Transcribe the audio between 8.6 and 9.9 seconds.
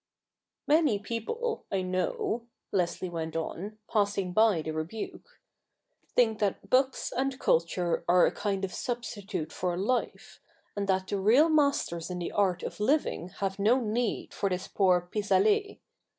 of substitute for